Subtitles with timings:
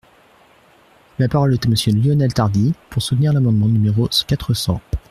[1.19, 4.81] La parole est à Monsieur Lionel Tardy, pour soutenir l’amendement numéro quatre cents.